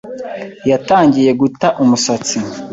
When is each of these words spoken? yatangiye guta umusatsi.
yatangiye 0.69 1.31
guta 1.41 1.67
umusatsi. 1.83 2.37